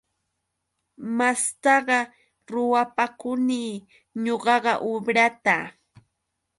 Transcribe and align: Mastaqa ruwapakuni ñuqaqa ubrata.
Mastaqa 1.17 1.99
ruwapakuni 2.51 3.63
ñuqaqa 4.23 4.73
ubrata. 4.91 5.57